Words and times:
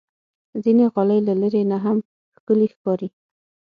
ځینې 0.63 0.85
غالۍ 0.93 1.19
له 1.27 1.33
لرې 1.41 1.63
نه 1.71 1.77
هم 1.85 1.97
ښکلي 2.35 2.67
ښکاري. 2.73 3.09